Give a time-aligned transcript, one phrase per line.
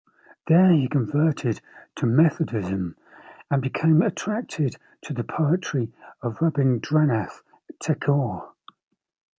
[0.47, 1.61] There he converted
[1.97, 2.95] to Methodism
[3.51, 5.93] and became attracted to the poetry
[6.23, 7.43] of Rabindranath
[7.79, 8.53] Tagore.